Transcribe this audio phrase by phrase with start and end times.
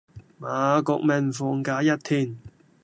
[0.39, 2.35] 馬國明放假一天